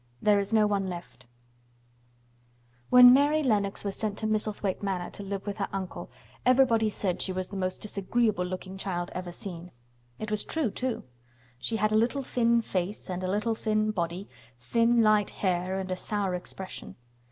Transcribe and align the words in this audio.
THERE 0.19 0.39
IS 0.39 0.51
NO 0.51 0.65
ONE 0.65 0.87
LEFT 0.89 1.27
When 2.89 3.13
Mary 3.13 3.43
Lennox 3.43 3.83
was 3.83 3.95
sent 3.95 4.17
to 4.17 4.25
Misselthwaite 4.25 4.81
Manor 4.81 5.11
to 5.11 5.21
live 5.21 5.45
with 5.45 5.57
her 5.57 5.67
uncle 5.71 6.09
everybody 6.43 6.89
said 6.89 7.21
she 7.21 7.31
was 7.31 7.49
the 7.49 7.55
most 7.55 7.83
disagreeable 7.83 8.43
looking 8.43 8.79
child 8.79 9.11
ever 9.13 9.31
seen. 9.31 9.69
It 10.17 10.31
was 10.31 10.43
true, 10.43 10.71
too. 10.71 11.03
She 11.59 11.75
had 11.75 11.91
a 11.91 11.95
little 11.97 12.23
thin 12.23 12.63
face 12.63 13.11
and 13.11 13.23
a 13.23 13.27
little 13.29 13.53
thin 13.53 13.91
body, 13.91 14.27
thin 14.59 15.03
light 15.03 15.29
hair 15.29 15.77
and 15.79 15.91
a 15.91 15.95
sour 15.95 16.33
expression. 16.33 16.95